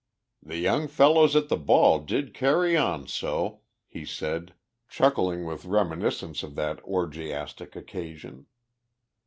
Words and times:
"The 0.41 0.57
young 0.57 0.87
fellows 0.87 1.35
at 1.35 1.47
the 1.47 1.57
ball 1.57 1.99
did 1.99 2.33
carry 2.33 2.75
on 2.75 3.05
so," 3.05 3.59
he 3.87 4.03
said, 4.03 4.55
chuckling 4.89 5.45
with 5.45 5.65
reminiscence 5.65 6.41
of 6.41 6.55
that 6.55 6.79
orgiastic 6.83 7.75
occasion. 7.75 8.47